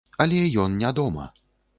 Але 0.23 0.39
ён 0.63 0.79
не 0.83 0.91
дома. 1.01 1.27